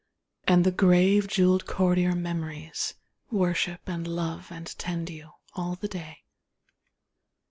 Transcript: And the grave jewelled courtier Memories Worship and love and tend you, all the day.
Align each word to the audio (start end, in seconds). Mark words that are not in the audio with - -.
And 0.47 0.63
the 0.63 0.71
grave 0.71 1.27
jewelled 1.27 1.67
courtier 1.67 2.15
Memories 2.15 2.95
Worship 3.29 3.81
and 3.85 4.07
love 4.07 4.47
and 4.51 4.65
tend 4.79 5.11
you, 5.11 5.29
all 5.53 5.75
the 5.75 5.87
day. 5.87 6.23